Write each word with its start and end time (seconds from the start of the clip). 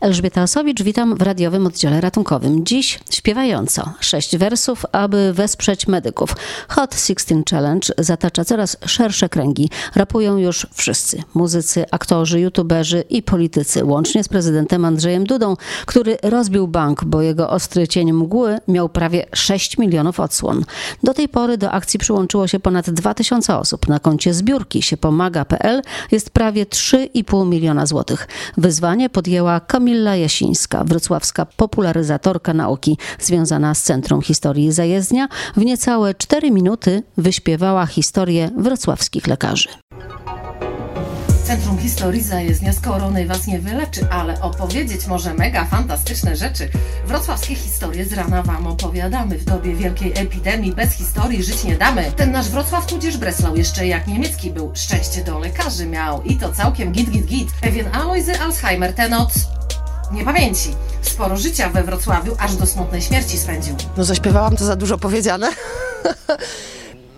Elżbieta 0.00 0.42
Osowicz, 0.42 0.82
witam 0.82 1.16
w 1.16 1.22
radiowym 1.22 1.66
oddziale 1.66 2.00
ratunkowym. 2.00 2.66
Dziś 2.66 3.00
śpiewająco. 3.10 3.92
Sześć 4.00 4.36
wersów, 4.36 4.86
aby 4.92 5.32
wesprzeć 5.32 5.86
medyków. 5.86 6.36
Hot 6.68 6.94
16 6.94 7.42
Challenge 7.50 7.88
zatacza 7.98 8.44
coraz 8.44 8.76
szersze 8.86 9.28
kręgi. 9.28 9.70
Rapują 9.94 10.36
już 10.36 10.66
wszyscy. 10.72 11.22
Muzycy, 11.34 11.84
aktorzy, 11.90 12.40
youtuberzy 12.40 13.04
i 13.10 13.22
politycy. 13.22 13.84
Łącznie 13.84 14.24
z 14.24 14.28
prezydentem 14.28 14.84
Andrzejem 14.84 15.24
Dudą, 15.24 15.56
który 15.86 16.18
rozbił 16.22 16.68
bank, 16.68 17.04
bo 17.04 17.22
jego 17.22 17.50
ostry 17.50 17.88
cień 17.88 18.12
mgły 18.12 18.58
miał 18.68 18.88
prawie 18.88 19.26
6 19.34 19.78
milionów 19.78 20.20
odsłon. 20.20 20.64
Do 21.02 21.14
tej 21.14 21.28
pory 21.28 21.58
do 21.58 21.70
akcji 21.70 21.98
przyłączyło 21.98 22.48
się 22.48 22.60
ponad 22.60 22.90
2000 22.90 23.56
osób. 23.56 23.88
Na 23.88 23.98
koncie 23.98 24.34
zbiórki 24.34 24.82
się 24.82 24.96
pomaga.pl 24.96 25.82
jest 26.10 26.30
prawie 26.30 26.66
3,5 26.66 27.46
miliona 27.46 27.86
złotych. 27.86 28.28
Wyzwanie 28.56 29.10
podjęła 29.10 29.60
Kamila 29.60 29.89
Kamilla 29.90 30.16
Jasińska, 30.16 30.84
wrocławska 30.84 31.46
popularyzatorka 31.46 32.54
nauki 32.54 32.98
związana 33.20 33.74
z 33.74 33.82
Centrum 33.82 34.22
Historii 34.22 34.72
Zajezdnia, 34.72 35.28
w 35.56 35.64
niecałe 35.64 36.14
4 36.14 36.50
minuty 36.50 37.02
wyśpiewała 37.16 37.86
historię 37.86 38.50
wrocławskich 38.56 39.26
lekarzy. 39.26 39.68
Centrum 41.44 41.78
Historii 41.78 42.22
Zajezdnia 42.22 42.72
z 42.72 42.80
koronej 42.80 43.26
was 43.26 43.46
nie 43.46 43.58
wyleczy, 43.58 44.06
ale 44.10 44.40
opowiedzieć 44.40 45.06
może 45.06 45.34
mega 45.34 45.64
fantastyczne 45.64 46.36
rzeczy. 46.36 46.68
Wrocławskie 47.06 47.54
historie 47.54 48.04
z 48.04 48.12
rana 48.12 48.42
wam 48.42 48.66
opowiadamy. 48.66 49.38
W 49.38 49.44
dobie 49.44 49.74
wielkiej 49.74 50.12
epidemii 50.16 50.72
bez 50.72 50.92
historii 50.92 51.44
żyć 51.44 51.64
nie 51.64 51.76
damy. 51.76 52.12
Ten 52.16 52.32
nasz 52.32 52.48
Wrocław 52.48 52.86
tudzież 52.86 53.16
Breslau 53.16 53.56
jeszcze 53.56 53.86
jak 53.86 54.06
niemiecki 54.06 54.50
był. 54.50 54.72
Szczęście 54.74 55.24
do 55.24 55.38
lekarzy 55.38 55.86
miał 55.86 56.22
i 56.22 56.36
to 56.36 56.52
całkiem 56.52 56.92
git 56.92 57.10
git 57.10 57.26
git. 57.26 57.48
Pewien 57.60 57.86
Alojzy 57.92 58.40
Alzheimer 58.40 58.94
ten 58.94 59.14
od 59.14 59.59
niepamięci. 60.12 60.74
Sporo 61.02 61.36
życia 61.36 61.68
we 61.68 61.84
Wrocławiu, 61.84 62.36
aż 62.38 62.56
do 62.56 62.66
smutnej 62.66 63.02
śmierci 63.02 63.38
spędził. 63.38 63.76
No 63.96 64.04
zaśpiewałam 64.04 64.56
to 64.56 64.64
za 64.64 64.76
dużo 64.76 64.98
powiedziane. 64.98 65.52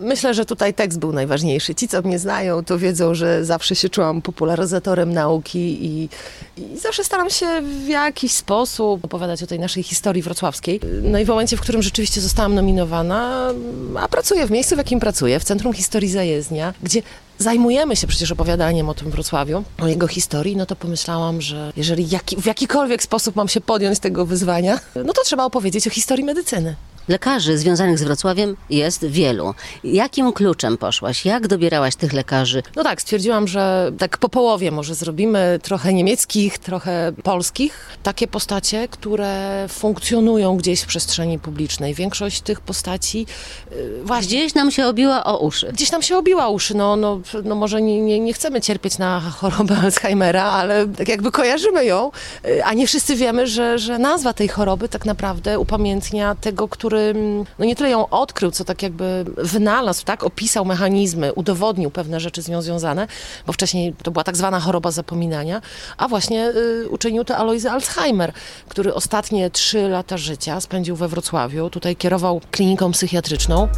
Myślę, 0.03 0.35
że 0.35 0.45
tutaj 0.45 0.75
tekst 0.75 0.99
był 0.99 1.13
najważniejszy. 1.13 1.75
Ci, 1.75 1.89
co 1.89 2.03
mnie 2.03 2.19
znają, 2.19 2.65
to 2.65 2.79
wiedzą, 2.79 3.15
że 3.15 3.45
zawsze 3.45 3.77
się 3.77 3.89
czułam 3.89 4.23
popularyzatorem 4.23 5.13
nauki 5.13 5.85
i, 5.85 6.09
i, 6.57 6.79
zawsze 6.79 7.05
staram 7.05 7.31
się 7.31 7.47
w 7.85 7.89
jakiś 7.89 8.33
sposób 8.33 9.05
opowiadać 9.05 9.43
o 9.43 9.47
tej 9.47 9.59
naszej 9.59 9.83
historii 9.83 10.23
wrocławskiej. 10.23 10.81
No 11.03 11.19
i 11.19 11.25
w 11.25 11.29
momencie, 11.29 11.57
w 11.57 11.61
którym 11.61 11.83
rzeczywiście 11.83 12.21
zostałam 12.21 12.55
nominowana, 12.55 13.53
a 14.01 14.09
pracuję 14.09 14.47
w 14.47 14.51
miejscu, 14.51 14.75
w 14.75 14.79
jakim 14.79 15.01
pracuję, 15.01 15.41
w 15.41 15.45
Centrum 15.45 15.73
Historii 15.73 16.11
Zajezdnia, 16.11 16.75
gdzie 16.83 17.03
zajmujemy 17.39 17.97
się 17.97 18.07
przecież 18.07 18.33
opowiadaniem 18.33 18.89
o 18.89 18.95
tym 18.95 19.11
Wrocławiu, 19.11 19.65
o 19.83 19.89
jego 19.89 20.09
historii, 20.09 20.57
no 20.57 20.67
to 20.67 20.77
pomyślałam, 20.77 21.41
że 21.41 21.73
jeżeli 21.77 22.09
jaki, 22.09 22.37
w 22.37 22.47
jakikolwiek 22.47 23.03
sposób 23.03 23.37
mam 23.37 23.49
się 23.49 23.61
podjąć 23.61 23.99
tego 23.99 24.27
wyzwania, 24.27 24.81
no 25.05 25.13
to 25.13 25.23
trzeba 25.25 25.45
opowiedzieć 25.45 25.87
o 25.87 25.91
historii 25.91 26.25
medycyny. 26.25 26.77
Lekarzy 27.09 27.59
związanych 27.59 27.99
z 27.99 28.03
Wrocławiem 28.03 28.57
jest 28.71 29.07
wielu. 29.07 29.55
Jakim 29.85 30.33
kluczem 30.33 30.79
poszłaś? 30.79 31.25
Jak 31.25 31.49
dobierałaś 31.49 31.97
tych 31.97 32.13
lekarzy? 32.13 32.63
No 32.77 32.85
tak, 32.85 33.03
stwierdziłam, 33.03 33.49
że 33.49 33.93
tak 33.99 34.19
po 34.19 34.29
połowie 34.29 34.71
może 34.71 34.95
zrobimy 34.95 35.59
trochę 35.63 35.93
niemieckich, 35.93 36.59
trochę 36.59 37.13
polskich. 37.23 37.97
Takie 38.03 38.29
postacie, 38.29 38.89
które 38.89 39.67
funkcjonują 39.69 40.57
gdzieś 40.57 40.81
w 40.81 40.87
przestrzeni 40.87 41.39
publicznej. 41.39 41.95
Większość 41.95 42.41
tych 42.41 42.61
postaci 42.61 43.27
yy, 43.71 44.03
właśnie... 44.05 44.29
Gdzieś 44.29 44.55
nam 44.55 44.71
się 44.71 44.87
obiła 44.87 45.25
o 45.25 45.39
uszy. 45.39 45.71
Gdzieś 45.73 45.93
nam 45.93 46.03
się 46.03 46.17
obiła 46.17 46.49
uszy. 46.49 46.75
No, 46.75 46.97
no, 46.97 47.21
no 47.45 47.55
może 47.55 47.83
nie, 47.83 48.01
nie, 48.01 48.21
nie 48.21 48.33
chcemy 48.33 48.61
cierpieć 48.61 48.99
na 48.99 49.21
chorobę 49.21 49.77
Alzheimera, 49.77 50.45
ale 50.45 50.87
tak 50.89 51.09
jakby 51.09 51.31
kojarzymy 51.31 51.85
ją, 51.85 52.11
yy, 52.45 52.65
a 52.65 52.75
nie 52.75 52.87
wszyscy 52.87 53.17
wiemy, 53.17 53.47
że, 53.47 53.79
że 53.79 53.99
nazwa 53.99 54.33
tej 54.33 54.49
choroby 54.49 54.89
tak 54.89 55.05
naprawdę 55.05 55.59
upamiętnia 55.59 56.35
tego, 56.35 56.69
który 56.69 56.92
który 56.93 57.15
no 57.59 57.65
nie 57.65 57.77
tyle 57.77 57.91
ją 57.91 58.09
odkrył, 58.09 58.51
co 58.51 58.65
tak 58.65 58.83
jakby 58.83 59.25
wynalazł, 59.37 60.05
tak, 60.05 60.25
opisał 60.25 60.65
mechanizmy, 60.65 61.33
udowodnił 61.33 61.91
pewne 61.91 62.21
rzeczy 62.21 62.43
z 62.43 62.49
nią 62.49 62.63
związane, 62.63 63.07
bo 63.47 63.53
wcześniej 63.53 63.95
to 64.03 64.11
była 64.11 64.25
tak 64.25 64.37
zwana 64.37 64.61
choroba 64.61 64.91
zapominania, 64.91 65.61
a 65.97 66.09
właśnie 66.09 66.49
y, 66.49 66.89
uczynił 66.89 67.25
to 67.25 67.37
Alojzy 67.37 67.71
Alzheimer, 67.71 68.33
który 68.69 68.95
ostatnie 68.95 69.51
trzy 69.51 69.89
lata 69.89 70.17
życia 70.17 70.61
spędził 70.61 70.97
we 70.97 71.09
Wrocławiu, 71.09 71.71
tutaj 71.71 71.97
kierował 71.97 72.41
kliniką 72.51 72.93
psychiatryczną. 72.93 73.69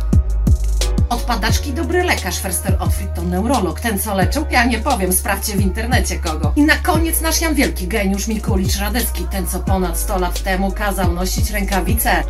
Od 1.08 1.20
padaczki 1.22 1.72
dobry 1.72 2.03
lekarz, 2.03 2.38
Ferster 2.38 2.76
Otfried 2.80 3.14
to 3.14 3.22
neurolog, 3.22 3.80
ten 3.80 3.98
co 3.98 4.14
leczył, 4.14 4.44
ja 4.50 4.64
nie 4.64 4.78
powiem, 4.78 5.12
sprawdźcie 5.12 5.56
w 5.56 5.60
internecie 5.60 6.19
kogo. 6.19 6.53
I 6.56 6.62
na 6.62 6.76
koniec 6.76 7.20
nasz 7.20 7.41
Jan 7.41 7.54
Wielki, 7.54 7.88
geniusz 7.88 8.28
Mikulicz 8.28 8.76
Radecki, 8.76 9.24
ten 9.30 9.47
co 9.47 9.58
ponad 9.58 9.98
100 9.98 10.19
lat 10.19 10.42
temu 10.42 10.72
kazał 10.72 11.12
nosić 11.12 11.50
rękawice 11.50 12.24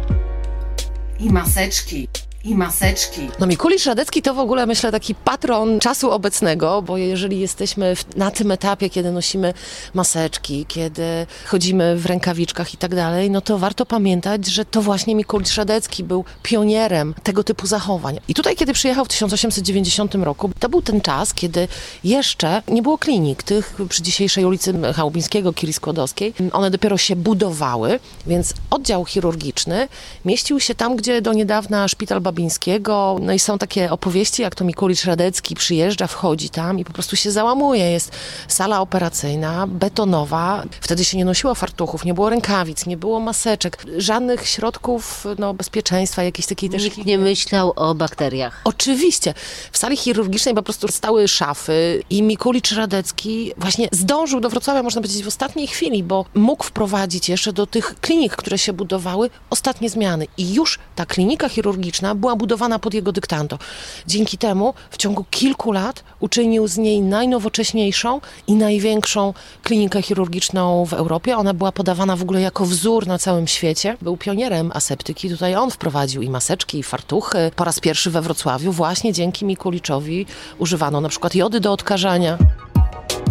i 1.20 1.30
maseczki 1.30 2.08
i 2.44 2.54
maseczki. 2.54 3.20
No 3.40 3.46
Mikulisz 3.46 3.86
Radecki 3.86 4.22
to 4.22 4.34
w 4.34 4.38
ogóle 4.38 4.66
myślę 4.66 4.92
taki 4.92 5.14
patron 5.14 5.80
czasu 5.80 6.10
obecnego, 6.10 6.82
bo 6.82 6.96
jeżeli 6.96 7.40
jesteśmy 7.40 7.94
na 8.16 8.30
tym 8.30 8.50
etapie, 8.50 8.90
kiedy 8.90 9.12
nosimy 9.12 9.54
maseczki, 9.94 10.66
kiedy 10.68 11.26
chodzimy 11.46 11.96
w 11.96 12.06
rękawiczkach 12.06 12.74
i 12.74 12.76
tak 12.76 12.94
dalej, 12.94 13.30
no 13.30 13.40
to 13.40 13.58
warto 13.58 13.86
pamiętać, 13.86 14.46
że 14.46 14.64
to 14.64 14.82
właśnie 14.82 15.14
Mikulisz 15.14 15.56
Radecki 15.56 16.04
był 16.04 16.24
pionierem 16.42 17.14
tego 17.22 17.44
typu 17.44 17.66
zachowań. 17.66 18.20
I 18.28 18.34
tutaj, 18.34 18.56
kiedy 18.56 18.72
przyjechał 18.72 19.04
w 19.04 19.08
1890 19.08 20.14
roku, 20.14 20.50
to 20.58 20.68
był 20.68 20.82
ten 20.82 21.00
czas, 21.00 21.34
kiedy 21.34 21.68
jeszcze 22.04 22.62
nie 22.68 22.82
było 22.82 22.98
klinik 22.98 23.42
tych 23.42 23.74
przy 23.88 24.02
dzisiejszej 24.02 24.44
ulicy 24.44 24.74
Chałubińskiego, 24.94 25.52
Kiri 25.52 25.72
Skłodowskiej. 25.72 26.34
One 26.52 26.70
dopiero 26.70 26.98
się 26.98 27.16
budowały, 27.16 28.00
więc 28.26 28.54
oddział 28.70 29.04
chirurgiczny 29.04 29.88
mieścił 30.24 30.60
się 30.60 30.74
tam, 30.74 30.96
gdzie 30.96 31.22
do 31.22 31.32
niedawna 31.32 31.88
szpital 31.88 32.20
Babińskiego. 32.34 33.18
No 33.20 33.32
i 33.32 33.38
są 33.38 33.58
takie 33.58 33.90
opowieści, 33.90 34.42
jak 34.42 34.54
to 34.54 34.64
Mikulicz 34.64 35.04
Radecki 35.04 35.54
przyjeżdża, 35.54 36.06
wchodzi 36.06 36.50
tam 36.50 36.78
i 36.78 36.84
po 36.84 36.92
prostu 36.92 37.16
się 37.16 37.30
załamuje. 37.30 37.90
Jest 37.90 38.12
sala 38.48 38.80
operacyjna, 38.80 39.66
betonowa. 39.66 40.64
Wtedy 40.80 41.04
się 41.04 41.18
nie 41.18 41.24
nosiło 41.24 41.54
fartuchów, 41.54 42.04
nie 42.04 42.14
było 42.14 42.30
rękawic, 42.30 42.86
nie 42.86 42.96
było 42.96 43.20
maseczek, 43.20 43.84
żadnych 43.96 44.48
środków 44.48 45.24
no, 45.38 45.54
bezpieczeństwa, 45.54 46.22
jakiejś 46.22 46.46
takiej 46.46 46.70
też... 46.70 46.84
Nikt 46.84 47.04
nie 47.06 47.18
myślał 47.18 47.72
o 47.76 47.94
bakteriach. 47.94 48.60
Oczywiście. 48.64 49.34
W 49.72 49.78
sali 49.78 49.96
chirurgicznej 49.96 50.54
po 50.54 50.62
prostu 50.62 50.88
stały 50.88 51.28
szafy 51.28 52.02
i 52.10 52.22
Mikulicz 52.22 52.72
Radecki 52.72 53.52
właśnie 53.56 53.88
zdążył 53.92 54.40
do 54.40 54.50
Wrocławia, 54.50 54.82
można 54.82 55.00
powiedzieć, 55.00 55.24
w 55.24 55.28
ostatniej 55.28 55.66
chwili, 55.66 56.02
bo 56.02 56.24
mógł 56.34 56.64
wprowadzić 56.64 57.28
jeszcze 57.28 57.52
do 57.52 57.66
tych 57.66 58.00
klinik, 58.00 58.36
które 58.36 58.58
się 58.58 58.72
budowały, 58.72 59.30
ostatnie 59.50 59.90
zmiany. 59.90 60.26
I 60.36 60.54
już 60.54 60.78
ta 60.96 61.06
klinika 61.06 61.48
chirurgiczna 61.48 62.14
była 62.24 62.36
budowana 62.36 62.78
pod 62.78 62.94
jego 62.94 63.12
dyktanto. 63.12 63.58
Dzięki 64.06 64.38
temu 64.38 64.74
w 64.90 64.96
ciągu 64.96 65.24
kilku 65.30 65.72
lat 65.72 66.04
uczynił 66.20 66.68
z 66.68 66.76
niej 66.76 67.02
najnowocześniejszą 67.02 68.20
i 68.46 68.54
największą 68.54 69.34
klinikę 69.62 70.02
chirurgiczną 70.02 70.84
w 70.86 70.92
Europie. 70.92 71.36
Ona 71.36 71.54
była 71.54 71.72
podawana 71.72 72.16
w 72.16 72.22
ogóle 72.22 72.40
jako 72.40 72.66
wzór 72.66 73.06
na 73.06 73.18
całym 73.18 73.46
świecie. 73.46 73.96
Był 74.02 74.16
pionierem 74.16 74.70
aseptyki. 74.74 75.30
Tutaj 75.30 75.56
on 75.56 75.70
wprowadził 75.70 76.22
i 76.22 76.30
maseczki, 76.30 76.78
i 76.78 76.82
fartuchy. 76.82 77.50
Po 77.56 77.64
raz 77.64 77.80
pierwszy 77.80 78.10
we 78.10 78.22
Wrocławiu 78.22 78.72
właśnie 78.72 79.12
dzięki 79.12 79.44
Mikuliczowi 79.44 80.26
używano 80.58 81.00
na 81.00 81.08
przykład 81.08 81.34
jody 81.34 81.60
do 81.60 81.72
odkażania. 81.72 82.38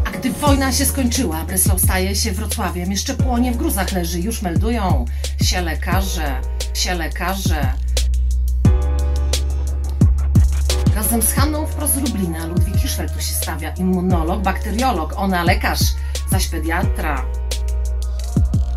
A 0.05 0.11
gdy 0.11 0.31
wojna 0.31 0.71
się 0.71 0.85
skończyła, 0.85 1.43
Breslau 1.43 1.79
staje 1.79 2.15
się 2.15 2.31
Wrocławiem. 2.31 2.91
Jeszcze 2.91 3.13
płonie 3.13 3.51
w 3.51 3.57
gruzach 3.57 3.91
leży. 3.91 4.19
Już 4.19 4.41
meldują 4.41 5.05
się 5.41 5.61
lekarze, 5.61 6.41
się 6.73 6.93
lekarze. 6.93 7.82
Razem 11.03 11.21
z 11.21 11.33
Hanną 11.33 11.67
wprost 11.67 11.93
z 11.93 11.97
Lublina 11.97 12.45
Ludwik 12.45 12.75
Hiszfel 12.75 13.09
tu 13.09 13.21
się 13.21 13.33
stawia. 13.33 13.73
Immunolog, 13.73 14.41
bakteriolog, 14.41 15.13
ona 15.17 15.43
lekarz, 15.43 15.79
zaś 16.31 16.47
pediatra. 16.47 17.25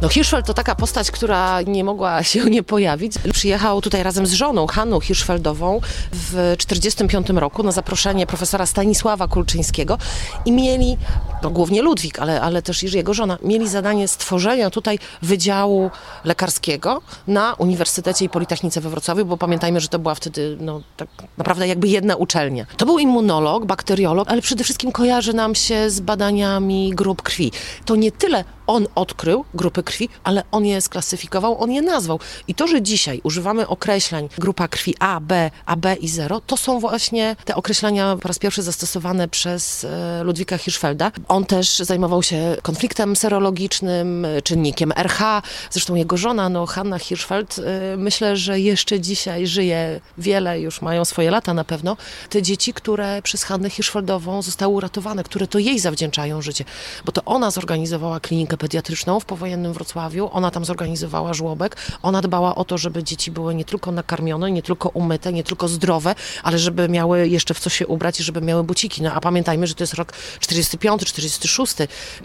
No 0.03 0.09
Hirschfeld 0.09 0.47
to 0.47 0.55
taka 0.55 0.75
postać, 0.75 1.10
która 1.10 1.63
nie 1.63 1.84
mogła 1.84 2.22
się 2.22 2.45
nie 2.57 2.63
pojawić. 2.63 3.13
Przyjechał 3.33 3.81
tutaj 3.81 4.03
razem 4.03 4.27
z 4.27 4.33
żoną, 4.33 4.66
Hanną 4.66 5.01
Hirschfeldową 5.01 5.81
w 6.13 6.31
1945 6.59 7.31
roku 7.31 7.63
na 7.63 7.72
zaproszenie 7.72 8.27
profesora 8.27 8.66
Stanisława 8.66 9.28
Kulczyńskiego 9.28 9.98
i 10.45 10.53
mieli, 10.53 10.97
no 11.43 11.51
głównie 11.51 11.83
Ludwik, 11.83 12.19
ale, 12.19 12.41
ale 12.41 12.63
też 12.63 12.83
i 12.83 12.97
jego 12.97 13.15
żona, 13.15 13.39
mieli 13.43 13.69
zadanie 13.69 14.09
stworzenia 14.09 14.71
tutaj 14.71 14.98
Wydziału 15.22 15.91
Lekarskiego 16.25 17.03
na 17.27 17.54
Uniwersytecie 17.54 18.25
i 18.25 18.28
Politechnice 18.28 18.81
we 18.81 18.91
Wrocławiu, 18.91 19.25
bo 19.25 19.37
pamiętajmy, 19.37 19.81
że 19.81 19.89
to 19.89 19.99
była 19.99 20.15
wtedy 20.15 20.57
no, 20.60 20.81
tak 20.97 21.09
naprawdę 21.39 21.69
jakby 21.69 21.89
jedna 21.89 22.16
uczelnia. 22.16 22.66
To 22.77 22.87
był 22.87 22.99
immunolog, 22.99 23.66
bakteriolog, 23.66 24.28
ale 24.31 24.42
przede 24.42 24.65
wszystkim 24.65 24.92
kojarzy 24.92 25.33
nam 25.33 25.54
się 25.54 25.91
z 25.91 26.01
badaniami 26.01 26.92
grup 26.95 27.22
krwi. 27.22 27.53
To 27.84 27.97
nie 27.97 28.13
tyle 28.13 28.45
on 28.66 28.86
odkrył 28.95 29.45
grupy 29.54 29.83
krwi, 29.83 30.09
ale 30.24 30.42
on 30.51 30.66
je 30.66 30.80
sklasyfikował, 30.80 31.63
on 31.63 31.72
je 31.72 31.83
nazwał. 31.83 32.21
I 32.48 32.54
to, 32.54 32.68
że 32.68 32.83
dzisiaj 32.83 33.21
używamy 33.24 33.68
określeń 33.68 34.28
grupa 34.39 34.68
krwi 34.68 34.95
A, 35.01 35.21
B, 35.21 35.51
AB 35.66 35.86
i 36.01 36.09
0, 36.09 36.41
to 36.41 36.57
są 36.57 36.80
właśnie 36.80 37.36
te 37.45 37.54
określenia 37.54 38.16
po 38.22 38.28
raz 38.28 38.39
pierwszy 38.39 38.63
zastosowane 38.63 39.28
przez 39.28 39.84
e, 39.84 40.22
Ludwika 40.24 40.59
Hirschfelda. 40.59 41.13
On 41.28 41.45
też 41.45 41.78
zajmował 41.78 42.22
się 42.22 42.57
konfliktem 42.63 43.16
serologicznym, 43.16 44.27
czynnikiem 44.45 44.92
RH. 44.97 45.42
Zresztą 45.71 45.95
jego 45.95 46.16
żona, 46.16 46.48
no 46.48 46.66
Hanna 46.66 46.98
Hirschfeld, 46.98 47.59
e, 47.59 47.97
myślę, 47.97 48.36
że 48.36 48.60
jeszcze 48.60 49.01
dzisiaj 49.01 49.47
żyje 49.47 50.01
wiele, 50.18 50.60
już 50.60 50.83
mają 50.83 51.04
swoje 51.04 51.30
lata 51.30 51.54
na 51.54 51.65
pewno. 51.65 51.97
Te 52.30 52.42
dzieci, 52.42 52.72
które 52.72 53.22
przez 53.22 53.45
Hannę 53.45 53.71
Hirschfeldową 53.71 54.42
zostały 54.42 54.74
uratowane, 54.74 55.24
które 55.24 55.47
to 55.47 55.59
jej 55.59 55.78
zawdzięczają 55.78 56.42
życie, 56.42 56.65
bo 57.04 57.13
to 57.13 57.24
ona 57.24 57.51
zorganizowała 57.51 58.21
klinikę 58.21 58.55
pediatryczną 58.56 59.20
w 59.20 59.24
powojennym 59.24 59.72
Wrocławiu, 59.72 60.28
ona 60.32 60.50
tam 60.50 60.64
zorganizowała 60.64 61.34
żłobek, 61.34 61.76
ona 62.03 62.22
dbała 62.22 62.54
o 62.54 62.64
to, 62.64 62.78
żeby 62.78 63.04
dzieci 63.04 63.30
były 63.30 63.54
nie 63.54 63.64
tylko 63.64 63.92
nakarmione, 63.92 64.50
nie 64.50 64.62
tylko 64.62 64.88
umyte, 64.88 65.32
nie 65.32 65.44
tylko 65.44 65.68
zdrowe, 65.68 66.14
ale 66.42 66.58
żeby 66.58 66.88
miały 66.88 67.28
jeszcze 67.28 67.54
w 67.54 67.60
co 67.60 67.70
się 67.70 67.86
ubrać 67.86 68.20
i 68.20 68.22
żeby 68.22 68.41
miały 68.41 68.64
buciki. 68.64 69.03
No 69.03 69.12
a 69.12 69.20
pamiętajmy, 69.20 69.66
że 69.66 69.74
to 69.74 69.82
jest 69.82 69.94
rok 69.94 70.12
45, 70.41 71.04
46. 71.04 71.74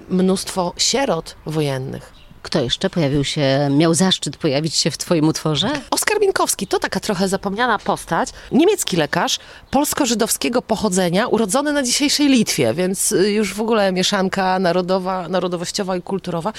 Mnóstwo 0.09 0.73
sierot 0.77 1.35
wojennych. 1.45 2.20
Kto 2.41 2.61
jeszcze 2.61 2.89
pojawił 2.89 3.23
się, 3.23 3.69
miał 3.71 3.93
zaszczyt 3.93 4.37
pojawić 4.37 4.75
się 4.75 4.91
w 4.91 4.97
Twoim 4.97 5.27
utworze? 5.27 5.69
Oskar 5.91 6.19
Bienkowski 6.19 6.67
to 6.67 6.79
taka 6.79 6.99
trochę 6.99 7.27
zapomniana 7.27 7.79
postać. 7.79 8.29
Niemiecki 8.51 8.97
lekarz 8.97 9.39
polsko-żydowskiego 9.71 10.61
pochodzenia, 10.61 11.27
urodzony 11.27 11.73
na 11.73 11.83
dzisiejszej 11.83 12.27
Litwie, 12.27 12.73
więc 12.73 13.11
y, 13.11 13.31
już 13.31 13.53
w 13.53 13.61
ogóle 13.61 13.91
mieszanka 13.91 14.59
narodowa, 14.59 15.29
narodowościowa 15.29 15.97
i 15.97 16.01
kulturowa. 16.01 16.53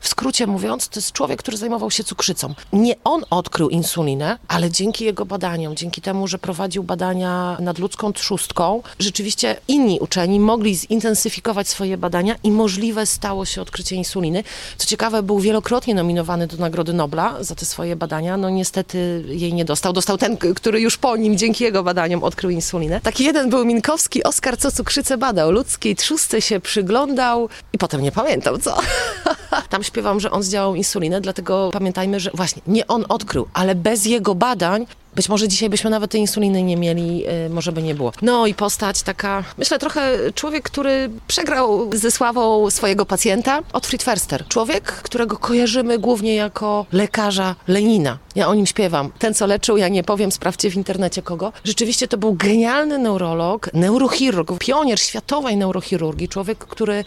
W 0.00 0.08
skrócie 0.08 0.46
mówiąc, 0.46 0.88
to 0.88 1.00
jest 1.00 1.12
człowiek, 1.12 1.38
który 1.38 1.56
zajmował 1.56 1.90
się 1.90 2.04
cukrzycą. 2.04 2.54
Nie 2.72 2.94
on 3.04 3.24
odkrył 3.30 3.68
insulinę, 3.68 4.38
ale 4.48 4.70
dzięki 4.70 5.04
jego 5.04 5.24
badaniom, 5.24 5.76
dzięki 5.76 6.00
temu, 6.00 6.28
że 6.28 6.38
prowadził 6.38 6.82
badania 6.82 7.56
nad 7.60 7.78
ludzką 7.78 8.12
trzustką, 8.12 8.82
rzeczywiście 8.98 9.56
inni 9.68 10.00
uczeni 10.00 10.40
mogli 10.40 10.76
zintensyfikować 10.76 11.68
swoje 11.68 11.96
badania 11.96 12.34
i 12.42 12.50
możliwe 12.50 13.06
stało 13.06 13.44
się 13.44 13.62
odkrycie 13.62 13.96
insuliny. 13.96 14.44
Co 14.76 14.86
ciekawe, 14.86 15.19
był 15.22 15.38
wielokrotnie 15.38 15.94
nominowany 15.94 16.46
do 16.46 16.56
Nagrody 16.56 16.92
Nobla 16.92 17.44
za 17.44 17.54
te 17.54 17.66
swoje 17.66 17.96
badania. 17.96 18.36
No 18.36 18.50
niestety 18.50 19.24
jej 19.28 19.54
nie 19.54 19.64
dostał. 19.64 19.92
Dostał 19.92 20.18
ten, 20.18 20.36
który 20.36 20.80
już 20.80 20.96
po 20.96 21.16
nim, 21.16 21.38
dzięki 21.38 21.64
jego 21.64 21.82
badaniom, 21.82 22.24
odkrył 22.24 22.50
insulinę. 22.50 23.00
Taki 23.00 23.24
jeden 23.24 23.50
był 23.50 23.64
Minkowski, 23.64 24.24
Oskar 24.24 24.58
co 24.58 24.70
cukrzycę 24.70 25.18
badał, 25.18 25.50
ludzkiej 25.50 25.96
trzustce 25.96 26.42
się 26.42 26.60
przyglądał 26.60 27.48
i 27.72 27.78
potem 27.78 28.02
nie 28.02 28.12
pamiętał 28.12 28.58
co. 28.58 28.78
Tam 29.70 29.82
śpiewam, 29.82 30.20
że 30.20 30.30
on 30.30 30.42
zdziałał 30.42 30.74
insulinę, 30.74 31.20
dlatego 31.20 31.70
pamiętajmy, 31.72 32.20
że 32.20 32.30
właśnie 32.34 32.62
nie 32.66 32.86
on 32.86 33.04
odkrył, 33.08 33.48
ale 33.54 33.74
bez 33.74 34.06
jego 34.06 34.34
badań 34.34 34.86
być 35.14 35.28
może 35.28 35.48
dzisiaj 35.48 35.68
byśmy 35.70 35.90
nawet 35.90 36.10
tej 36.10 36.20
insuliny 36.20 36.62
nie 36.62 36.76
mieli, 36.76 37.24
y, 37.46 37.50
może 37.50 37.72
by 37.72 37.82
nie 37.82 37.94
było. 37.94 38.12
No 38.22 38.46
i 38.46 38.54
postać 38.54 39.02
taka, 39.02 39.44
myślę 39.58 39.78
trochę 39.78 40.32
człowiek, 40.34 40.64
który 40.64 41.10
przegrał 41.26 41.90
ze 41.94 42.10
sławą 42.10 42.70
swojego 42.70 43.06
pacjenta, 43.06 43.62
Otfried 43.72 44.02
Förster. 44.02 44.44
Człowiek, 44.48 44.84
którego 44.84 45.36
kojarzymy 45.36 45.98
głównie 45.98 46.34
jako 46.34 46.86
lekarza 46.92 47.54
Lenina. 47.68 48.18
Ja 48.34 48.48
o 48.48 48.54
nim 48.54 48.66
śpiewam. 48.66 49.12
Ten, 49.18 49.34
co 49.34 49.46
leczył, 49.46 49.76
ja 49.76 49.88
nie 49.88 50.04
powiem, 50.04 50.32
sprawdźcie 50.32 50.70
w 50.70 50.76
internecie 50.76 51.22
kogo. 51.22 51.52
Rzeczywiście 51.64 52.08
to 52.08 52.18
był 52.18 52.34
genialny 52.34 52.98
neurolog, 52.98 53.70
neurochirurg, 53.74 54.58
pionier 54.58 55.00
światowej 55.00 55.56
neurochirurgii, 55.56 56.28
człowiek, 56.28 56.58
który 56.58 57.04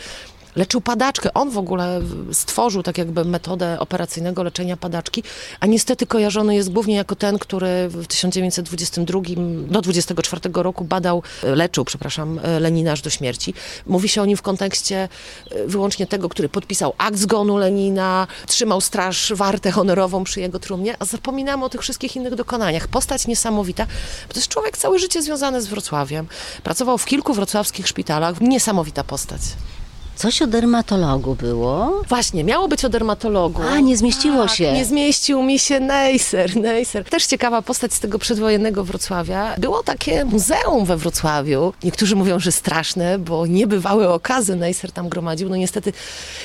leczył 0.55 0.81
padaczkę. 0.81 1.33
On 1.33 1.49
w 1.49 1.57
ogóle 1.57 2.01
stworzył 2.31 2.83
tak 2.83 2.97
jakby 2.97 3.25
metodę 3.25 3.79
operacyjnego 3.79 4.43
leczenia 4.43 4.77
padaczki, 4.77 5.23
a 5.59 5.65
niestety 5.65 6.07
kojarzony 6.07 6.55
jest 6.55 6.71
głównie 6.71 6.95
jako 6.95 7.15
ten, 7.15 7.39
który 7.39 7.89
w 7.89 8.07
1922 8.07 9.19
do 9.67 9.81
24 9.81 10.41
roku 10.53 10.85
badał, 10.85 11.23
leczył, 11.43 11.85
przepraszam, 11.85 12.39
Lenina 12.59 12.91
aż 12.91 13.01
do 13.01 13.09
śmierci. 13.09 13.53
Mówi 13.85 14.09
się 14.09 14.21
o 14.21 14.25
nim 14.25 14.37
w 14.37 14.41
kontekście 14.41 15.09
e, 15.51 15.67
wyłącznie 15.67 16.07
tego, 16.07 16.29
który 16.29 16.49
podpisał 16.49 16.93
akt 16.97 17.17
zgonu 17.17 17.57
Lenina, 17.57 18.27
trzymał 18.47 18.81
straż 18.81 19.33
wartę 19.35 19.71
honorową 19.71 20.23
przy 20.23 20.41
jego 20.41 20.59
trumnie, 20.59 20.95
a 20.99 21.05
zapominamy 21.05 21.65
o 21.65 21.69
tych 21.69 21.81
wszystkich 21.81 22.15
innych 22.15 22.35
dokonaniach. 22.35 22.87
Postać 22.87 23.27
niesamowita, 23.27 23.85
bo 24.27 24.33
to 24.33 24.39
jest 24.39 24.47
człowiek 24.47 24.77
całe 24.77 24.99
życie 24.99 25.21
związany 25.21 25.61
z 25.61 25.67
Wrocławiem. 25.67 26.27
Pracował 26.63 26.97
w 26.97 27.05
kilku 27.05 27.33
wrocławskich 27.33 27.87
szpitalach. 27.87 28.41
Niesamowita 28.41 29.03
postać. 29.03 29.41
Coś 30.15 30.41
o 30.41 30.47
dermatologu 30.47 31.35
było? 31.35 32.01
Właśnie, 32.09 32.43
miało 32.43 32.67
być 32.67 32.85
o 32.85 32.89
dermatologu. 32.89 33.61
A, 33.61 33.79
nie 33.79 33.97
zmieściło 33.97 34.45
tak, 34.45 34.55
się. 34.55 34.73
Nie 34.73 34.85
zmieścił 34.85 35.43
mi 35.43 35.59
się 35.59 35.79
Neisser, 35.79 36.55
Neisser. 36.55 37.05
Też 37.05 37.25
ciekawa 37.25 37.61
postać 37.61 37.93
z 37.93 37.99
tego 37.99 38.19
przedwojennego 38.19 38.83
Wrocławia. 38.83 39.55
Było 39.57 39.83
takie 39.83 40.25
muzeum 40.25 40.85
we 40.85 40.97
Wrocławiu. 40.97 41.73
Niektórzy 41.83 42.15
mówią, 42.15 42.39
że 42.39 42.51
straszne, 42.51 43.19
bo 43.19 43.47
niebywałe 43.47 44.09
okazy 44.09 44.55
Neisser 44.55 44.91
tam 44.91 45.09
gromadził. 45.09 45.49
No 45.49 45.55
niestety 45.55 45.93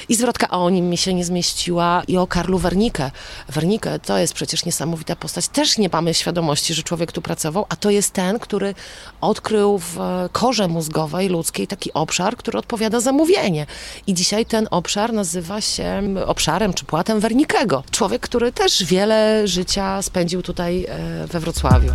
i 0.09 0.15
zwrotka 0.15 0.49
o 0.49 0.71
nim 0.71 0.91
mi 0.91 0.97
się 0.97 1.15
nie 1.15 1.25
zmieściła 1.25 2.03
i 2.09 2.17
o 2.17 2.27
Karlu 2.27 2.59
Wernicke. 2.59 3.11
Wernicke 3.49 3.99
to 3.99 4.19
jest 4.19 4.35
przecież 4.35 4.65
niesamowita 4.65 5.17
postać. 5.17 5.49
Też 5.49 5.79
nie 5.79 5.89
mamy 5.93 6.15
świadomości, 6.15 6.75
że 6.75 6.83
człowiek 6.83 7.13
tu 7.13 7.23
pracował, 7.23 7.67
a 7.69 7.77
to 7.77 7.91
jest 7.91 8.11
ten, 8.11 8.39
który 8.39 8.75
odkrył 9.21 9.79
w 9.79 9.99
korze 10.33 10.69
mózgowej 10.69 11.29
ludzkiej 11.29 11.67
taki 11.67 11.93
obszar, 11.93 12.37
który 12.37 12.59
odpowiada 12.59 13.01
za 13.01 13.13
mówienie. 13.13 13.58
I 14.07 14.15
dzisiaj 14.15 14.47
ten 14.47 14.69
obszar 14.71 15.13
nazywa 15.13 15.61
się 15.61 16.03
obszarem 16.27 16.75
czy 16.75 16.85
płatem 16.85 17.21
Wernikego. 17.21 17.83
Człowiek, 17.91 18.23
który 18.23 18.53
też 18.53 18.85
wiele 18.85 19.49
życia 19.49 20.03
spędził 20.03 20.43
tutaj 20.43 20.85
e, 20.89 21.27
we 21.27 21.41
Wrocławiu. 21.41 21.93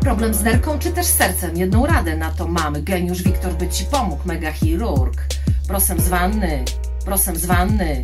Problem 0.00 0.34
z 0.34 0.42
nerką 0.42 0.78
czy 0.78 0.90
też 0.90 1.06
sercem? 1.06 1.56
Jedną 1.56 1.86
radę 1.86 2.16
na 2.16 2.30
to 2.30 2.48
mamy. 2.48 2.82
Geniusz 2.82 3.22
Wiktor 3.22 3.52
by 3.52 3.68
ci 3.68 3.84
pomógł, 3.84 4.22
mega 4.24 4.52
chirurg. 4.52 5.22
Prosem 5.68 6.00
z 6.00 6.08
wanny, 6.08 6.64
prosem 7.04 7.36
z 7.36 7.46
wanny. 7.46 8.00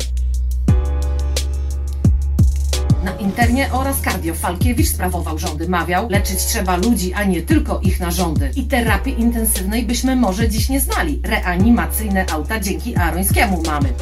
Na 3.03 3.11
internie 3.11 3.73
oraz 3.73 4.01
cardio 4.01 4.33
Falkiewicz 4.33 4.87
sprawował 4.87 5.37
rządy. 5.37 5.69
Mawiał, 5.69 6.09
leczyć 6.09 6.39
trzeba 6.39 6.77
ludzi, 6.77 7.13
a 7.13 7.23
nie 7.23 7.41
tylko 7.41 7.79
ich 7.79 7.99
narządy. 7.99 8.51
I 8.55 8.63
terapii 8.63 9.21
intensywnej 9.21 9.83
byśmy 9.83 10.15
może 10.15 10.49
dziś 10.49 10.69
nie 10.69 10.79
znali. 10.79 11.21
Reanimacyjne 11.23 12.25
auta 12.31 12.59
dzięki 12.59 12.95
Arońskiemu 12.95 13.63
mamy. 13.65 13.93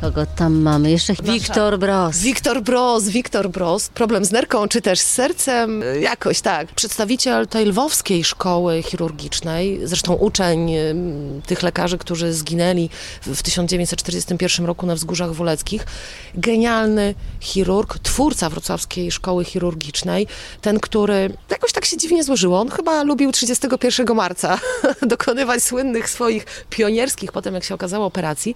Kogo 0.00 0.26
tam 0.26 0.62
mamy? 0.62 0.90
Jeszcze 0.90 1.14
Wiktor 1.22 1.78
Bros. 1.78 2.18
Wiktor 2.18 2.62
Bros, 2.62 3.08
Wiktor 3.08 3.50
Bros. 3.50 3.88
Problem 3.88 4.24
z 4.24 4.30
nerką, 4.30 4.68
czy 4.68 4.80
też 4.80 5.00
z 5.00 5.10
sercem, 5.10 5.82
y, 5.82 6.00
jakoś 6.00 6.40
tak. 6.40 6.66
Przedstawiciel 6.68 7.46
tej 7.46 7.66
lwowskiej 7.66 8.24
szkoły 8.24 8.82
chirurgicznej, 8.82 9.80
zresztą 9.84 10.14
uczeń 10.14 10.72
tych 11.46 11.62
lekarzy, 11.62 11.98
którzy 11.98 12.32
zginęli 12.32 12.90
w 13.22 13.42
1941 13.42 14.66
roku 14.66 14.86
na 14.86 14.94
Wzgórzach 14.94 15.32
Woleckich. 15.32 15.86
Genialny 16.34 17.14
chirurg, 17.40 17.98
twórca 17.98 18.50
wrocławskiej 18.50 19.12
szkoły 19.12 19.44
chirurgicznej. 19.44 20.26
Ten, 20.60 20.80
który 20.80 21.30
jakoś 21.50 21.72
tak 21.72 21.84
się 21.84 21.96
dziwnie 21.96 22.24
złożyło. 22.24 22.60
On 22.60 22.68
chyba 22.68 23.02
lubił 23.02 23.32
31 23.32 24.16
marca 24.16 24.58
dokonywać 25.02 25.62
słynnych 25.62 26.10
swoich 26.10 26.46
pionierskich, 26.70 27.32
potem 27.32 27.54
jak 27.54 27.64
się 27.64 27.74
okazało, 27.74 28.06
operacji. 28.06 28.54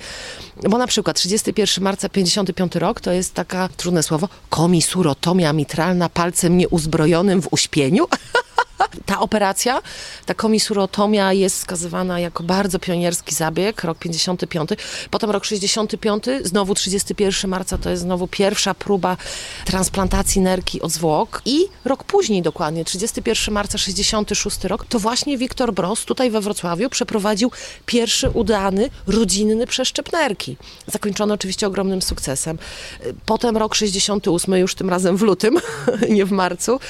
Bo 0.70 0.78
na 0.78 0.86
przykład 0.86 1.20
31 1.30 1.84
marca 1.84 2.08
55 2.08 2.74
rok 2.76 3.00
to 3.00 3.12
jest 3.12 3.34
taka, 3.34 3.68
trudne 3.76 4.02
słowo, 4.02 4.28
komisurotomia 4.48 5.52
mitralna 5.52 6.08
palcem 6.08 6.56
nieuzbrojonym 6.56 7.42
w 7.42 7.48
uśpieniu. 7.52 8.06
Ta 9.06 9.20
operacja, 9.20 9.82
ta 10.26 10.34
komisurotomia 10.34 11.32
jest 11.32 11.56
wskazywana 11.56 12.20
jako 12.20 12.42
bardzo 12.42 12.78
pionierski 12.78 13.34
zabieg, 13.34 13.84
rok 13.84 13.98
55. 13.98 14.70
Potem 15.10 15.30
rok 15.30 15.44
65, 15.44 16.24
znowu 16.42 16.74
31 16.74 17.50
marca 17.50 17.78
to 17.78 17.90
jest 17.90 18.02
znowu 18.02 18.26
pierwsza 18.26 18.74
próba 18.74 19.16
transplantacji 19.64 20.40
nerki 20.40 20.80
od 20.80 20.92
zwłok. 20.92 21.42
I 21.44 21.66
rok 21.84 22.04
później 22.04 22.42
dokładnie, 22.42 22.84
31 22.84 23.54
marca 23.54 23.78
66 23.78 24.64
rok, 24.64 24.86
to 24.88 24.98
właśnie 24.98 25.38
Wiktor 25.38 25.72
Bros 25.72 26.04
tutaj 26.04 26.30
we 26.30 26.40
Wrocławiu 26.40 26.90
przeprowadził 26.90 27.50
pierwszy 27.86 28.30
udany, 28.30 28.90
rodzinny 29.06 29.66
przeszczep 29.66 30.12
nerki. 30.12 30.56
Zakończony 30.86 31.34
oczywiście 31.34 31.66
ogromnym 31.66 32.02
sukcesem. 32.02 32.58
Potem 33.26 33.56
rok 33.56 33.74
68, 33.74 34.54
już 34.54 34.74
tym 34.74 34.90
razem 34.90 35.16
w 35.16 35.22
lutym, 35.22 35.58
nie 36.16 36.24
w 36.24 36.32
marcu, 36.32 36.80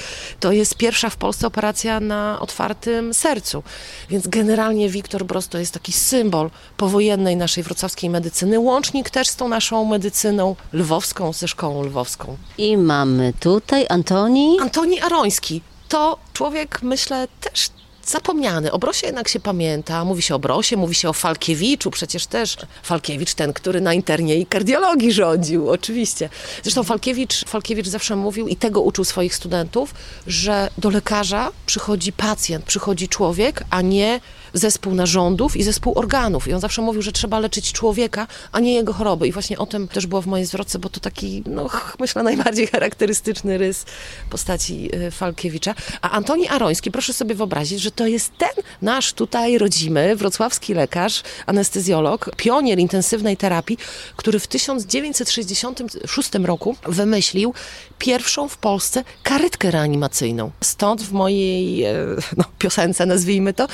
to 0.40 0.52
jest 0.52 0.75
pierwsza 0.75 1.11
w 1.11 1.16
Polsce 1.16 1.47
operacja 1.47 1.80
na 2.01 2.41
otwartym 2.41 3.15
sercu. 3.15 3.63
Więc 4.11 4.29
generalnie 4.29 4.89
Wiktor 4.89 5.25
Bros 5.25 5.49
to 5.49 5.59
jest 5.59 5.75
taki 5.75 5.93
symbol 5.93 6.51
powojennej 6.77 7.37
naszej 7.37 7.65
wrocławskiej 7.65 8.11
medycyny, 8.11 8.59
łącznik 8.59 9.11
też 9.11 9.29
z 9.29 9.37
tą 9.37 9.49
naszą 9.49 9.85
medycyną 9.85 10.57
lwowską, 10.73 11.33
ze 11.33 11.49
szkołą 11.49 11.83
lwowską. 11.83 12.37
I 12.59 12.77
mamy 12.77 13.33
tutaj 13.41 13.87
Antoni. 13.89 14.59
Antoni 14.61 15.01
Aroński 15.01 15.63
to 15.89 16.19
człowiek, 16.33 16.83
myślę, 16.83 17.29
też 17.41 17.71
zapomniany. 18.11 18.73
O 18.73 18.79
Brosie 18.79 19.07
jednak 19.07 19.29
się 19.29 19.40
pamięta, 19.40 20.05
mówi 20.05 20.23
się 20.23 20.35
o 20.35 20.38
Brosie, 20.38 20.76
mówi 20.76 20.95
się 20.95 21.09
o 21.09 21.12
Falkiewiczu, 21.12 21.90
przecież 21.90 22.26
też 22.26 22.57
Falkiewicz, 22.83 23.35
ten, 23.35 23.52
który 23.52 23.81
na 23.81 23.95
internie 23.95 24.37
i 24.37 24.47
kardiologii 24.47 25.12
rządził, 25.12 25.71
oczywiście. 25.71 26.29
Zresztą 26.62 26.85
Falkiewicz, 26.85 27.45
Falkiewicz 27.45 27.87
zawsze 27.87 28.17
mówił 28.17 28.49
i 28.49 28.57
tego 28.57 28.81
uczył 28.81 29.05
swoich 29.05 29.35
studentów, 29.35 29.95
że 30.26 30.71
do 30.79 30.90
lekarza 30.90 31.52
przychodzi 31.67 32.12
pacjent, 32.12 32.64
przychodzi 32.64 33.09
człowiek, 33.09 33.64
a 33.71 33.81
nie 33.81 34.21
zespół 34.54 34.95
narządów 34.95 35.57
i 35.57 35.62
zespół 35.62 35.99
organów. 35.99 36.49
I 36.49 36.52
on 36.52 36.61
zawsze 36.61 36.83
mówił, 36.83 37.02
że 37.02 37.12
trzeba 37.12 37.38
leczyć 37.38 37.73
człowieka, 37.73 38.26
a 38.52 38.61
nie 38.61 38.75
jego 38.75 38.92
choroby. 38.92 39.28
I 39.28 39.33
właśnie 39.33 39.59
o 39.59 39.66
tym 39.66 39.88
też 39.88 40.07
było 40.07 40.23
w 40.23 40.26
mojej 40.26 40.47
zwrotce, 40.47 40.78
bo 40.78 40.88
to 40.88 41.00
taki, 41.00 41.42
no 41.47 41.69
myślę, 42.00 42.23
najbardziej 42.23 42.66
charakterystyczny 42.75 43.59
rys 43.59 43.85
postaci 44.30 44.90
y, 44.95 45.11
Falkiewicza. 45.11 45.75
A 46.02 46.11
Antoni 46.11 46.49
Aroński, 46.49 46.90
proszę 46.90 47.12
sobie 47.12 47.35
wyobrazić, 47.35 47.80
że 47.80 47.90
to 47.90 48.07
jest 48.07 48.33
ten 48.38 48.64
nasz 48.83 49.12
tutaj 49.12 49.59
rodzimy, 49.59 50.16
wrocławski 50.16 50.75
lekarz, 50.75 51.23
anestezjolog, 51.47 52.30
pionier 52.37 52.78
intensywnej 52.78 53.37
terapii, 53.37 53.78
który 54.16 54.38
w 54.38 54.47
1966 54.47 56.30
roku 56.45 56.76
wymyślił 56.87 57.54
pierwszą 57.99 58.49
w 58.49 58.57
Polsce 58.57 59.04
karetkę 59.23 59.71
reanimacyjną. 59.71 60.50
Stąd 60.61 61.02
w 61.02 61.12
mojej 61.12 61.85
e, 61.85 61.95
no, 62.37 62.45
piosence, 62.59 63.07
nazwijmy 63.07 63.52
to, 63.54 63.69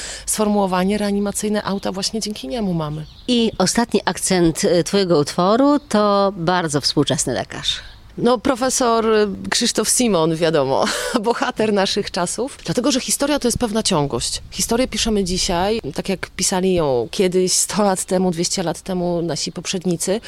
sformułowanie 0.67 0.99
reanimacyjne 0.99 1.63
auta 1.63 1.93
właśnie 1.93 2.21
dzięki 2.21 2.49
niemu 2.49 2.75
mamy. 2.75 3.07
I 3.29 3.53
ostatni 3.59 4.01
akcent 4.05 4.65
y, 4.65 4.85
Twojego 4.85 5.19
utworu 5.19 5.79
to 5.89 6.33
bardzo 6.37 6.81
współczesny 6.81 7.33
lekarz. 7.33 7.81
No, 8.19 8.39
profesor 8.39 9.07
Krzysztof 9.51 9.89
Simon, 9.89 10.37
wiadomo, 10.37 10.85
bohater 11.23 11.73
naszych 11.73 12.11
czasów, 12.11 12.59
dlatego 12.65 12.91
że 12.93 13.01
historia 13.01 13.39
to 13.39 13.49
jest 13.49 13.59
pewna 13.59 13.83
ciągłość. 13.83 14.43
Historię 14.51 14.89
piszemy 14.89 15.25
dzisiaj, 15.25 15.81
tak 15.95 16.09
jak 16.09 16.31
pisali 16.31 16.75
ją 16.75 17.09
kiedyś, 17.11 17.53
100 17.53 17.83
lat 17.83 18.05
temu, 18.05 18.31
200 18.31 18.63
lat 18.63 18.81
temu 18.81 19.23
nasi 19.23 19.53
poprzednicy. 19.53 20.21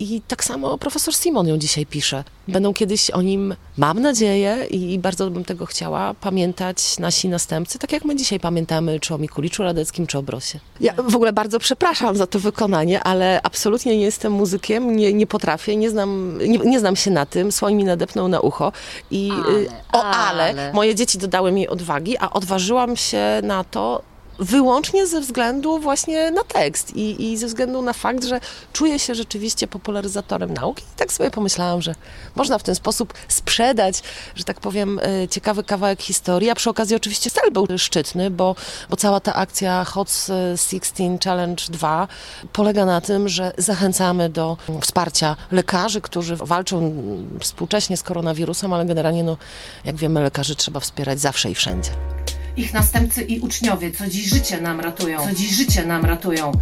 I 0.00 0.20
tak 0.28 0.44
samo 0.44 0.78
profesor 0.78 1.14
Simon 1.14 1.48
ją 1.48 1.58
dzisiaj 1.58 1.86
pisze. 1.86 2.24
Będą 2.48 2.74
kiedyś 2.74 3.10
o 3.10 3.22
nim, 3.22 3.54
mam 3.76 4.00
nadzieję, 4.00 4.66
i 4.70 4.98
bardzo 4.98 5.30
bym 5.30 5.44
tego 5.44 5.66
chciała, 5.66 6.14
pamiętać 6.14 6.98
nasi 6.98 7.28
następcy, 7.28 7.78
tak 7.78 7.92
jak 7.92 8.04
my 8.04 8.16
dzisiaj 8.16 8.40
pamiętamy, 8.40 9.00
czy 9.00 9.14
o 9.14 9.18
Mikuliczu 9.18 9.62
Radeckim, 9.62 10.06
czy 10.06 10.18
o 10.18 10.22
Brosie. 10.22 10.60
Ja 10.80 10.92
w 10.92 11.16
ogóle 11.16 11.32
bardzo 11.32 11.58
przepraszam 11.58 12.16
za 12.16 12.26
to 12.26 12.38
wykonanie, 12.38 13.02
ale 13.02 13.40
absolutnie 13.42 13.96
nie 13.96 14.04
jestem 14.04 14.32
muzykiem, 14.32 14.96
nie, 14.96 15.12
nie 15.12 15.26
potrafię, 15.26 15.76
nie 15.76 15.90
znam, 15.90 16.38
nie, 16.48 16.58
nie 16.58 16.80
znam 16.80 16.96
się 16.96 17.10
na 17.10 17.26
tym, 17.26 17.52
słoń 17.52 17.74
mi 17.74 17.84
nadepnął 17.84 18.28
na 18.28 18.40
ucho. 18.40 18.72
I, 19.10 19.30
y, 19.30 19.68
Ale, 19.92 20.04
o 20.04 20.04
ale, 20.04 20.44
ale. 20.44 20.72
moje 20.72 20.94
dzieci 20.94 21.18
dodały 21.18 21.52
mi 21.52 21.68
odwagi, 21.68 22.18
a 22.18 22.30
odważyłam 22.30 22.96
się 22.96 23.20
na 23.42 23.64
to 23.64 24.02
wyłącznie 24.38 25.06
ze 25.06 25.20
względu 25.20 25.78
właśnie 25.78 26.30
na 26.30 26.44
tekst 26.44 26.96
i, 26.96 27.32
i 27.32 27.36
ze 27.36 27.46
względu 27.46 27.82
na 27.82 27.92
fakt, 27.92 28.24
że 28.24 28.40
czuję 28.72 28.98
się 28.98 29.14
rzeczywiście 29.14 29.66
popularyzatorem 29.66 30.54
nauki 30.54 30.82
i 30.82 30.96
tak 30.96 31.12
sobie 31.12 31.30
pomyślałam, 31.30 31.82
że 31.82 31.94
można 32.34 32.58
w 32.58 32.62
ten 32.62 32.74
sposób 32.74 33.14
sprzedać, 33.28 34.02
że 34.34 34.44
tak 34.44 34.60
powiem, 34.60 35.00
e, 35.02 35.28
ciekawy 35.28 35.64
kawałek 35.64 36.02
historii, 36.02 36.50
a 36.50 36.54
przy 36.54 36.70
okazji 36.70 36.96
oczywiście 36.96 37.30
cel 37.30 37.50
był 37.52 37.66
szczytny, 37.78 38.30
bo, 38.30 38.54
bo 38.90 38.96
cała 38.96 39.20
ta 39.20 39.34
akcja 39.34 39.84
Hot 39.84 40.10
16 40.56 41.18
Challenge 41.24 41.64
2 41.68 42.08
polega 42.52 42.84
na 42.84 43.00
tym, 43.00 43.28
że 43.28 43.52
zachęcamy 43.58 44.28
do 44.28 44.56
wsparcia 44.80 45.36
lekarzy, 45.52 46.00
którzy 46.00 46.36
walczą 46.36 46.96
współcześnie 47.40 47.96
z 47.96 48.02
koronawirusem, 48.02 48.72
ale 48.72 48.84
generalnie, 48.84 49.24
no, 49.24 49.36
jak 49.84 49.96
wiemy, 49.96 50.22
lekarzy 50.22 50.56
trzeba 50.56 50.80
wspierać 50.80 51.20
zawsze 51.20 51.50
i 51.50 51.54
wszędzie. 51.54 52.15
Ich 52.56 52.74
następcy 52.74 53.22
i 53.22 53.40
uczniowie, 53.40 53.90
co 53.90 54.06
dziś 54.06 54.26
życie 54.26 54.60
nam 54.60 54.80
ratują, 54.80 55.24
co 55.28 55.34
dziś 55.34 55.50
życie 55.50 55.86
nam 55.86 56.04
ratują. 56.04 56.52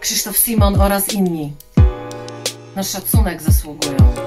Krzysztof 0.00 0.38
Simon 0.38 0.80
oraz 0.80 1.12
inni. 1.12 1.52
Na 2.76 2.82
szacunek 2.82 3.42
zasługują. 3.42 4.25